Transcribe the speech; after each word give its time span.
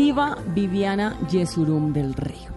Diva 0.00 0.34
Viviana 0.54 1.18
Yesurum 1.30 1.92
del 1.92 2.14
Río. 2.14 2.48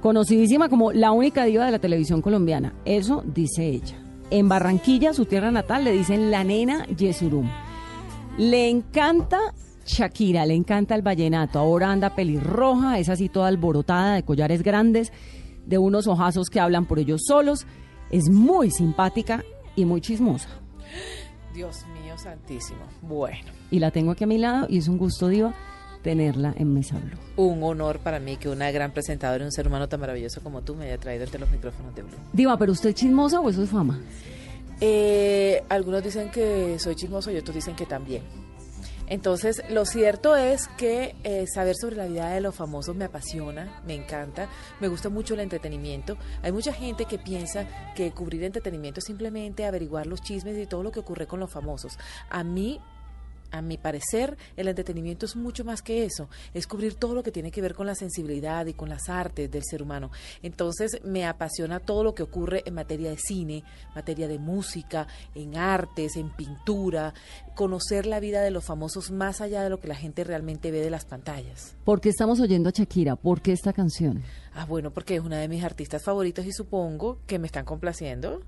Conocidísima 0.00 0.70
como 0.70 0.90
la 0.90 1.12
única 1.12 1.44
diva 1.44 1.66
de 1.66 1.70
la 1.70 1.78
televisión 1.78 2.22
colombiana. 2.22 2.72
Eso 2.86 3.22
dice 3.26 3.68
ella. 3.68 4.02
En 4.30 4.48
Barranquilla, 4.48 5.12
su 5.12 5.26
tierra 5.26 5.50
natal, 5.50 5.84
le 5.84 5.92
dicen 5.92 6.30
la 6.30 6.44
nena 6.44 6.86
Yesurum. 6.86 7.46
Le 8.38 8.70
encanta 8.70 9.38
Shakira, 9.84 10.46
le 10.46 10.54
encanta 10.54 10.94
el 10.94 11.02
vallenato. 11.02 11.58
Ahora 11.58 11.92
anda 11.92 12.14
pelirroja, 12.14 12.98
es 12.98 13.10
así 13.10 13.28
toda 13.28 13.48
alborotada, 13.48 14.14
de 14.14 14.22
collares 14.22 14.62
grandes, 14.62 15.12
de 15.66 15.76
unos 15.76 16.06
ojazos 16.06 16.48
que 16.48 16.58
hablan 16.58 16.86
por 16.86 16.98
ellos 16.98 17.20
solos. 17.26 17.66
Es 18.10 18.30
muy 18.30 18.70
simpática 18.70 19.44
y 19.76 19.84
muy 19.84 20.00
chismosa. 20.00 20.48
Dios 21.52 21.84
mío 22.02 22.16
santísimo. 22.16 22.80
Bueno. 23.02 23.44
Y 23.70 23.78
la 23.78 23.90
tengo 23.90 24.12
aquí 24.12 24.24
a 24.24 24.26
mi 24.26 24.38
lado 24.38 24.66
y 24.70 24.78
es 24.78 24.88
un 24.88 24.96
gusto, 24.96 25.28
diva 25.28 25.54
tenerla 26.06 26.54
en 26.56 26.72
Mesa 26.72 27.00
Blue. 27.00 27.18
Un 27.34 27.64
honor 27.64 27.98
para 27.98 28.20
mí 28.20 28.36
que 28.36 28.48
una 28.48 28.70
gran 28.70 28.92
presentadora 28.92 29.42
y 29.42 29.46
un 29.46 29.50
ser 29.50 29.66
humano 29.66 29.88
tan 29.88 29.98
maravilloso 29.98 30.40
como 30.40 30.62
tú 30.62 30.76
me 30.76 30.84
haya 30.84 30.98
traído 30.98 31.24
ante 31.24 31.36
los 31.36 31.50
micrófonos 31.50 31.96
de 31.96 32.02
Blue. 32.02 32.16
Diva, 32.32 32.56
¿pero 32.56 32.70
usted 32.70 32.90
es 32.90 32.94
chismosa 32.94 33.40
o 33.40 33.50
eso 33.50 33.64
es 33.64 33.68
fama? 33.68 33.98
Eh, 34.80 35.64
algunos 35.68 36.04
dicen 36.04 36.30
que 36.30 36.78
soy 36.78 36.94
chismoso 36.94 37.32
y 37.32 37.36
otros 37.38 37.56
dicen 37.56 37.74
que 37.74 37.86
también. 37.86 38.22
Entonces, 39.08 39.64
lo 39.68 39.84
cierto 39.84 40.36
es 40.36 40.68
que 40.78 41.16
eh, 41.24 41.46
saber 41.52 41.74
sobre 41.74 41.96
la 41.96 42.06
vida 42.06 42.30
de 42.30 42.40
los 42.40 42.54
famosos 42.54 42.94
me 42.94 43.06
apasiona, 43.06 43.82
me 43.84 43.94
encanta, 43.94 44.48
me 44.80 44.86
gusta 44.86 45.08
mucho 45.08 45.34
el 45.34 45.40
entretenimiento. 45.40 46.16
Hay 46.42 46.52
mucha 46.52 46.72
gente 46.72 47.06
que 47.06 47.18
piensa 47.18 47.66
que 47.96 48.12
cubrir 48.12 48.44
entretenimiento 48.44 49.00
es 49.00 49.06
simplemente 49.06 49.64
averiguar 49.64 50.06
los 50.06 50.22
chismes 50.22 50.56
y 50.56 50.66
todo 50.66 50.84
lo 50.84 50.92
que 50.92 51.00
ocurre 51.00 51.26
con 51.26 51.40
los 51.40 51.50
famosos. 51.50 51.98
A 52.30 52.44
mí 52.44 52.80
a 53.50 53.62
mi 53.62 53.76
parecer, 53.78 54.36
el 54.56 54.68
entretenimiento 54.68 55.26
es 55.26 55.36
mucho 55.36 55.64
más 55.64 55.82
que 55.82 56.04
eso, 56.04 56.28
es 56.54 56.66
cubrir 56.66 56.94
todo 56.94 57.14
lo 57.14 57.22
que 57.22 57.32
tiene 57.32 57.50
que 57.50 57.60
ver 57.60 57.74
con 57.74 57.86
la 57.86 57.94
sensibilidad 57.94 58.66
y 58.66 58.74
con 58.74 58.88
las 58.88 59.08
artes 59.08 59.50
del 59.50 59.62
ser 59.64 59.82
humano. 59.82 60.10
Entonces, 60.42 61.00
me 61.04 61.26
apasiona 61.26 61.80
todo 61.80 62.04
lo 62.04 62.14
que 62.14 62.22
ocurre 62.22 62.62
en 62.66 62.74
materia 62.74 63.10
de 63.10 63.18
cine, 63.18 63.64
materia 63.94 64.28
de 64.28 64.38
música, 64.38 65.06
en 65.34 65.56
artes, 65.56 66.16
en 66.16 66.30
pintura, 66.30 67.14
conocer 67.54 68.06
la 68.06 68.20
vida 68.20 68.42
de 68.42 68.50
los 68.50 68.64
famosos 68.64 69.10
más 69.10 69.40
allá 69.40 69.62
de 69.62 69.70
lo 69.70 69.80
que 69.80 69.88
la 69.88 69.94
gente 69.94 70.24
realmente 70.24 70.70
ve 70.70 70.80
de 70.80 70.90
las 70.90 71.04
pantallas. 71.04 71.76
¿Por 71.84 72.00
qué 72.00 72.10
estamos 72.10 72.40
oyendo 72.40 72.68
a 72.68 72.72
Shakira? 72.72 73.16
¿Por 73.16 73.40
qué 73.40 73.52
esta 73.52 73.72
canción? 73.72 74.22
Ah, 74.58 74.64
bueno, 74.64 74.90
porque 74.90 75.16
es 75.16 75.20
una 75.20 75.38
de 75.38 75.48
mis 75.48 75.62
artistas 75.62 76.02
favoritos 76.02 76.46
y 76.46 76.52
supongo 76.52 77.18
que 77.26 77.38
me 77.38 77.46
están 77.46 77.66
complaciendo. 77.66 78.40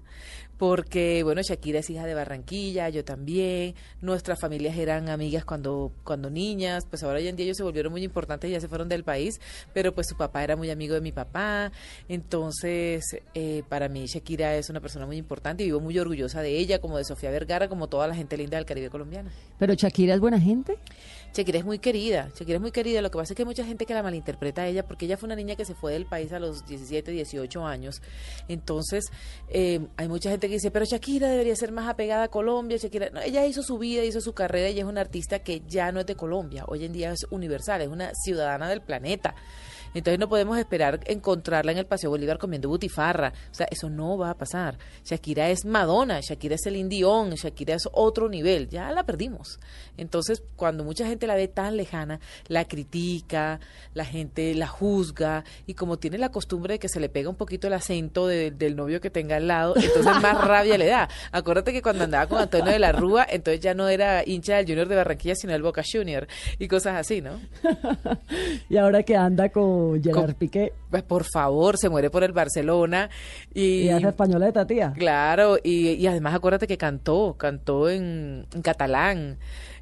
Porque, 0.56 1.22
bueno, 1.22 1.42
Shakira 1.42 1.80
es 1.80 1.90
hija 1.90 2.06
de 2.06 2.14
Barranquilla, 2.14 2.88
yo 2.88 3.04
también. 3.04 3.74
Nuestras 4.00 4.40
familias 4.40 4.76
eran 4.76 5.10
amigas 5.10 5.44
cuando, 5.44 5.92
cuando 6.04 6.30
niñas. 6.30 6.86
Pues 6.88 7.02
ahora 7.02 7.18
hoy 7.18 7.28
en 7.28 7.36
día 7.36 7.44
ellos 7.44 7.58
se 7.58 7.62
volvieron 7.62 7.92
muy 7.92 8.02
importantes 8.02 8.48
y 8.48 8.54
ya 8.54 8.60
se 8.60 8.68
fueron 8.68 8.88
del 8.88 9.04
país. 9.04 9.38
Pero 9.74 9.94
pues 9.94 10.08
su 10.08 10.16
papá 10.16 10.42
era 10.42 10.56
muy 10.56 10.70
amigo 10.70 10.94
de 10.94 11.02
mi 11.02 11.12
papá. 11.12 11.70
Entonces, 12.08 13.04
eh, 13.34 13.62
para 13.68 13.88
mí 13.88 14.06
Shakira 14.06 14.56
es 14.56 14.70
una 14.70 14.80
persona 14.80 15.04
muy 15.04 15.18
importante 15.18 15.62
y 15.62 15.66
vivo 15.66 15.78
muy 15.78 15.96
orgullosa 15.98 16.40
de 16.40 16.58
ella, 16.58 16.80
como 16.80 16.96
de 16.96 17.04
Sofía 17.04 17.30
Vergara, 17.30 17.68
como 17.68 17.86
toda 17.86 18.08
la 18.08 18.14
gente 18.14 18.36
linda 18.38 18.56
del 18.56 18.64
Caribe 18.64 18.88
colombiano. 18.88 19.30
¿Pero 19.58 19.74
Shakira 19.74 20.14
es 20.14 20.20
buena 20.20 20.40
gente? 20.40 20.78
Shakira 21.34 21.58
es 21.58 21.64
muy 21.66 21.78
querida, 21.78 22.30
Shakira 22.34 22.56
es 22.56 22.62
muy 22.62 22.72
querida. 22.72 23.02
Lo 23.02 23.10
que 23.10 23.18
pasa 23.18 23.34
es 23.34 23.36
que 23.36 23.42
hay 23.42 23.46
mucha 23.46 23.64
gente 23.64 23.86
que 23.86 23.94
la 23.94 24.02
malinterpreta 24.02 24.62
a 24.62 24.66
ella 24.66 24.84
porque 24.84 25.04
ella 25.04 25.16
fue 25.16 25.26
una 25.26 25.36
niña 25.36 25.54
que 25.54 25.64
se 25.64 25.74
fue 25.74 25.97
del 25.98 26.06
país 26.06 26.32
a 26.32 26.38
los 26.38 26.64
17, 26.66 27.10
18 27.10 27.66
años. 27.66 28.00
Entonces, 28.48 29.04
eh, 29.48 29.80
hay 29.96 30.08
mucha 30.08 30.30
gente 30.30 30.48
que 30.48 30.54
dice, 30.54 30.70
pero 30.70 30.84
Shakira 30.84 31.28
debería 31.28 31.54
ser 31.56 31.72
más 31.72 31.88
apegada 31.88 32.24
a 32.24 32.28
Colombia. 32.28 32.76
Shakira, 32.76 33.10
no, 33.10 33.20
ella 33.20 33.44
hizo 33.46 33.62
su 33.62 33.78
vida, 33.78 34.04
hizo 34.04 34.20
su 34.20 34.32
carrera 34.32 34.70
y 34.70 34.78
es 34.78 34.84
una 34.84 35.00
artista 35.00 35.40
que 35.40 35.62
ya 35.66 35.92
no 35.92 36.00
es 36.00 36.06
de 36.06 36.16
Colombia. 36.16 36.64
Hoy 36.66 36.84
en 36.84 36.92
día 36.92 37.12
es 37.12 37.26
universal, 37.30 37.82
es 37.82 37.88
una 37.88 38.12
ciudadana 38.14 38.68
del 38.68 38.80
planeta. 38.80 39.34
Entonces 39.94 40.18
no 40.18 40.28
podemos 40.28 40.58
esperar 40.58 41.00
encontrarla 41.06 41.72
en 41.72 41.78
el 41.78 41.86
Paseo 41.86 42.10
Bolívar 42.10 42.38
comiendo 42.38 42.68
butifarra. 42.68 43.32
O 43.50 43.54
sea, 43.54 43.66
eso 43.70 43.90
no 43.90 44.18
va 44.18 44.30
a 44.30 44.34
pasar. 44.34 44.78
Shakira 45.04 45.50
es 45.50 45.64
Madonna, 45.64 46.20
Shakira 46.20 46.54
es 46.54 46.66
el 46.66 46.88
Dion, 46.88 47.30
Shakira 47.30 47.74
es 47.74 47.88
otro 47.92 48.28
nivel. 48.28 48.68
Ya 48.68 48.90
la 48.92 49.04
perdimos. 49.04 49.58
Entonces, 49.96 50.42
cuando 50.56 50.84
mucha 50.84 51.06
gente 51.06 51.26
la 51.26 51.34
ve 51.34 51.48
tan 51.48 51.76
lejana, 51.76 52.20
la 52.46 52.66
critica, 52.66 53.60
la 53.94 54.04
gente 54.04 54.54
la 54.54 54.66
juzga 54.66 55.44
y 55.66 55.74
como 55.74 55.98
tiene 55.98 56.18
la 56.18 56.30
costumbre 56.30 56.74
de 56.74 56.78
que 56.78 56.88
se 56.88 57.00
le 57.00 57.08
pega 57.08 57.28
un 57.28 57.36
poquito 57.36 57.66
el 57.66 57.72
acento 57.72 58.26
del 58.26 58.76
novio 58.76 59.00
que 59.00 59.10
tenga 59.10 59.36
al 59.36 59.48
lado, 59.48 59.74
entonces 59.76 60.04
más 60.04 60.40
rabia 60.46 60.78
le 60.78 60.86
da. 60.86 61.08
Acuérdate 61.32 61.72
que 61.72 61.82
cuando 61.82 62.04
andaba 62.04 62.26
con 62.26 62.38
Antonio 62.38 62.72
de 62.72 62.78
la 62.78 62.92
Rúa, 62.92 63.26
entonces 63.28 63.60
ya 63.60 63.74
no 63.74 63.88
era 63.88 64.22
hincha 64.24 64.56
del 64.56 64.66
Junior 64.66 64.88
de 64.88 64.96
Barranquilla, 64.96 65.34
sino 65.34 65.52
del 65.52 65.62
Boca 65.62 65.82
Junior 65.90 66.26
y 66.58 66.68
cosas 66.68 66.96
así, 66.96 67.20
¿no? 67.20 67.40
y 68.68 68.76
ahora 68.76 69.02
que 69.02 69.16
anda 69.16 69.48
con 69.48 69.77
Gerard 70.02 70.34
Piqué. 70.34 70.72
Pues 70.90 71.02
por 71.02 71.24
favor, 71.24 71.76
se 71.78 71.88
muere 71.88 72.10
por 72.10 72.24
el 72.24 72.32
Barcelona. 72.32 73.10
Y, 73.52 73.82
y 73.82 73.88
es 73.88 74.04
española 74.04 74.46
de 74.46 74.52
Tatía. 74.52 74.92
Claro, 74.96 75.58
y, 75.62 75.90
y, 75.90 76.06
además 76.06 76.34
acuérdate 76.34 76.66
que 76.66 76.78
cantó, 76.78 77.36
cantó 77.38 77.88
en, 77.88 78.46
en 78.54 78.62
catalán. 78.62 79.38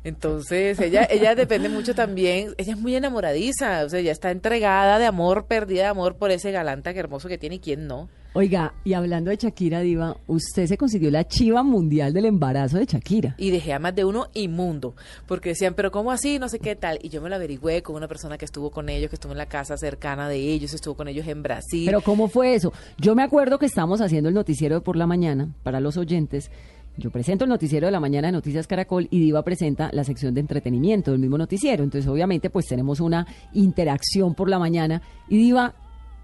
Entonces, 0.06 0.78
ella, 0.78 1.02
ella 1.10 1.34
depende 1.34 1.68
mucho 1.68 1.92
también, 1.92 2.54
ella 2.58 2.74
es 2.74 2.78
muy 2.78 2.94
enamoradiza, 2.94 3.84
o 3.84 3.88
sea, 3.88 3.98
ella 3.98 4.12
está 4.12 4.30
entregada 4.30 5.00
de 5.00 5.06
amor, 5.06 5.46
perdida 5.46 5.82
de 5.82 5.88
amor 5.88 6.14
por 6.14 6.30
ese 6.30 6.52
galanta 6.52 6.94
que 6.94 7.00
hermoso 7.00 7.26
que 7.26 7.38
tiene 7.38 7.56
y 7.56 7.58
quién 7.58 7.88
no. 7.88 8.08
Oiga, 8.36 8.74
y 8.84 8.92
hablando 8.92 9.30
de 9.30 9.36
Shakira 9.38 9.80
Diva, 9.80 10.18
usted 10.26 10.66
se 10.66 10.76
consiguió 10.76 11.10
la 11.10 11.26
chiva 11.26 11.62
mundial 11.62 12.12
del 12.12 12.26
embarazo 12.26 12.76
de 12.76 12.84
Shakira. 12.84 13.34
Y 13.38 13.50
dejé 13.50 13.72
a 13.72 13.78
más 13.78 13.94
de 13.94 14.04
uno 14.04 14.28
inmundo, 14.34 14.94
porque 15.26 15.48
decían, 15.48 15.72
pero 15.72 15.90
¿cómo 15.90 16.12
así? 16.12 16.38
No 16.38 16.50
sé 16.50 16.58
qué 16.58 16.76
tal. 16.76 16.98
Y 17.02 17.08
yo 17.08 17.20
me 17.22 17.30
lo 17.30 17.36
averigüé 17.36 17.82
con 17.82 17.96
una 17.96 18.06
persona 18.06 18.36
que 18.36 18.44
estuvo 18.44 18.70
con 18.70 18.90
ellos, 18.90 19.08
que 19.08 19.16
estuvo 19.16 19.32
en 19.32 19.38
la 19.38 19.46
casa 19.46 19.76
cercana 19.78 20.28
de 20.28 20.36
ellos, 20.36 20.74
estuvo 20.74 20.94
con 20.94 21.08
ellos 21.08 21.26
en 21.26 21.42
Brasil. 21.42 21.86
Pero 21.86 22.02
¿cómo 22.02 22.28
fue 22.28 22.54
eso? 22.54 22.74
Yo 22.98 23.14
me 23.14 23.22
acuerdo 23.22 23.58
que 23.58 23.64
estábamos 23.66 24.02
haciendo 24.02 24.28
el 24.28 24.34
noticiero 24.34 24.74
de 24.76 24.80
por 24.82 24.96
la 24.96 25.06
mañana 25.06 25.48
para 25.62 25.80
los 25.80 25.96
oyentes. 25.96 26.50
Yo 26.98 27.10
presento 27.10 27.44
el 27.44 27.50
noticiero 27.50 27.86
de 27.86 27.92
la 27.92 28.00
mañana 28.00 28.28
de 28.28 28.32
Noticias 28.32 28.66
Caracol 28.66 29.06
y 29.10 29.20
Diva 29.20 29.42
presenta 29.42 29.90
la 29.92 30.02
sección 30.02 30.32
de 30.32 30.40
entretenimiento 30.40 31.10
del 31.10 31.20
mismo 31.20 31.36
noticiero. 31.36 31.84
Entonces, 31.84 32.08
obviamente, 32.08 32.48
pues 32.48 32.66
tenemos 32.66 33.00
una 33.00 33.26
interacción 33.52 34.34
por 34.34 34.48
la 34.48 34.58
mañana 34.58 35.02
y 35.28 35.36
Diva 35.36 35.74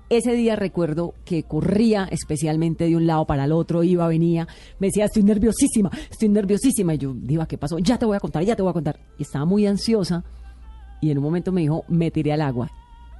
ese 0.09 0.33
día 0.33 0.57
recuerdo 0.57 1.15
que 1.25 1.43
corría 1.45 2.07
especialmente 2.11 2.85
de 2.85 2.97
un 2.97 3.07
lado 3.07 3.27
para 3.27 3.45
el 3.45 3.53
otro, 3.53 3.83
iba, 3.83 4.07
venía, 4.09 4.47
me 4.79 4.89
decía, 4.89 5.07
estoy 5.07 5.23
nerviosísima, 5.23 5.91
estoy 6.11 6.29
nerviosísima. 6.29 6.95
Y 6.95 6.99
yo, 6.99 7.15
Diva, 7.15 7.47
¿qué 7.47 7.59
pasó? 7.59 7.79
Ya 7.79 7.99
te 7.99 8.07
voy 8.07 8.17
a 8.17 8.21
contar, 8.21 8.43
ya 8.43 8.57
te 8.57 8.63
voy 8.63 8.71
a 8.71 8.75
contar. 8.75 8.99
Y 9.19 9.23
estaba 9.23 9.45
muy 9.45 9.67
ansiosa 9.67 10.25
y 11.01 11.11
en 11.11 11.19
un 11.19 11.25
momento 11.25 11.53
me 11.53 11.63
dijo, 11.63 11.85
me 11.89 12.11
tiré 12.11 12.33
al 12.33 12.43
agua 12.43 12.71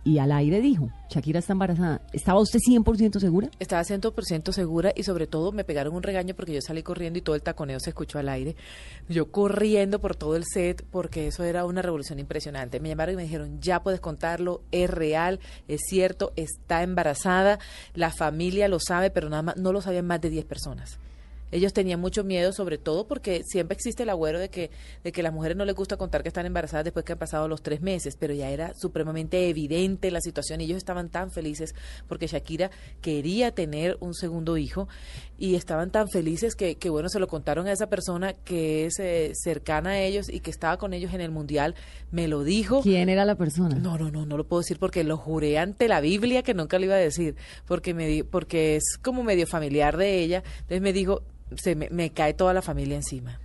y 0.05 0.19
al 0.19 0.33
aire 0.33 0.61
dijo, 0.61 0.91
Shakira 1.09 1.39
está 1.39 1.53
embarazada. 1.53 2.01
¿Estaba 2.13 2.41
usted 2.41 2.59
100% 2.59 3.21
segura? 3.21 3.51
Estaba 3.59 3.83
100% 3.83 4.53
segura 4.53 4.93
y 4.97 5.05
sobre 5.05 5.27
todo 5.27 5.53
me 5.53 5.65
pegaron 5.65 5.95
un 5.95 6.03
regaño 6.03 6.35
porque 6.35 6.53
yo 6.53 6.61
salí 6.61 6.83
corriendo 6.83 7.19
y 7.19 7.23
todo 7.23 7.37
el 7.37 7.43
taconeo 7.43 7.79
se 7.79 7.91
escuchó 7.91 8.19
al 8.19 8.29
aire. 8.29 8.57
Yo 9.09 9.31
corriendo 9.31 10.01
por 10.01 10.17
todo 10.17 10.35
el 10.35 10.45
set 10.45 10.85
porque 10.91 11.29
eso 11.29 11.45
era 11.45 11.65
una 11.65 11.83
revolución 11.83 12.19
impresionante. 12.19 12.81
Me 12.81 12.89
llamaron 12.89 13.15
y 13.15 13.17
me 13.17 13.23
dijeron, 13.23 13.61
ya 13.61 13.83
puedes 13.83 14.01
contarlo, 14.01 14.63
es 14.73 14.91
real, 14.91 15.39
es 15.69 15.83
cierto, 15.89 16.33
está 16.37 16.83
embarazada, 16.83 17.59
la 17.95 18.11
familia 18.11 18.69
lo 18.69 18.79
sabe, 18.81 19.11
pero 19.11 19.29
nada 19.29 19.43
más 19.43 19.57
no 19.57 19.73
lo 19.73 19.81
sabían 19.81 20.07
más 20.07 20.21
de 20.21 20.31
10 20.31 20.45
personas. 20.47 20.99
Ellos 21.53 21.73
tenían 21.73 22.01
mucho 22.01 22.25
miedo, 22.25 22.53
sobre 22.53 22.79
todo 22.79 23.07
porque 23.07 23.45
siempre 23.45 23.77
existe 23.77 24.03
el 24.03 24.11
agüero 24.11 24.41
de 24.41 24.49
que, 24.49 24.71
de 25.05 25.13
que 25.13 25.21
a 25.21 25.25
las 25.25 25.33
mujeres 25.33 25.57
no 25.57 25.65
les 25.65 25.75
gusta 25.75 25.97
contar 25.97 26.23
que 26.23 26.29
están 26.29 26.47
embarazadas 26.47 26.85
después 26.85 27.05
que 27.05 27.13
han 27.13 27.19
pasado 27.19 27.47
los 27.47 27.63
tres 27.63 27.83
meses, 27.83 28.17
pero 28.19 28.35
ya 28.35 28.51
era 28.51 28.75
supremamente 28.75 29.49
evidente 29.49 30.11
la 30.11 30.21
situación 30.21 30.61
y 30.61 30.65
ellos 30.65 30.79
estaban 30.79 31.11
tan 31.11 31.31
felices 31.31 31.75
porque 32.09 32.27
Shakira 32.27 32.71
quería 33.01 33.53
tener 33.53 33.97
un 34.01 34.15
segundo 34.15 34.57
hijo 34.57 34.89
y 35.39 35.55
estaban 35.55 35.91
tan 35.91 36.09
felices 36.09 36.55
que, 36.57 36.77
que 36.77 36.89
bueno, 36.89 37.09
se 37.09 37.21
lo 37.21 37.29
contaron 37.29 37.67
a 37.67 37.73
esa 37.73 37.89
persona 37.89 38.33
que 38.33 38.87
es 38.87 38.99
eh, 38.99 39.33
cercana 39.35 39.91
a 39.91 40.01
ellos 40.01 40.29
y 40.29 40.41
que 40.41 40.51
estaba 40.51 40.79
con 40.79 40.95
ellos 40.95 41.13
en 41.13 41.21
el 41.21 41.31
mundial, 41.31 41.75
me 42.11 42.29
lo 42.29 42.45
dijo. 42.45 42.83
¿Quién 42.83 43.09
era 43.09 43.25
la 43.25 43.35
persona? 43.35 43.77
No, 43.77 43.99
no, 43.99 44.11
no, 44.11 44.25
no 44.25 44.37
lo 44.37 44.45
puedo 44.45 44.61
decir 44.61 44.79
porque 44.79 45.05
lo 45.05 45.17
juré 45.17 45.59
ante 45.59 45.89
la 45.89 46.01
Biblia 46.01 46.43
que 46.43 46.55
nunca 46.55 46.79
lo 46.79 46.87
iba 46.87 46.95
a 46.95 46.99
decir, 46.99 47.37
porque 47.67 47.95
me 47.95 48.25
porque 48.25 48.77
es 48.77 48.99
como 49.03 49.23
medio 49.23 49.47
familiar 49.47 49.97
de 49.97 50.23
ella. 50.23 50.43
Entonces 50.61 50.81
me 50.81 50.93
dijo, 50.93 51.23
se 51.57 51.75
me, 51.75 51.89
me 51.91 52.11
cae 52.11 52.35
toda 52.35 52.55
la 52.55 52.63
familia 52.63 52.97
encima. 52.97 53.39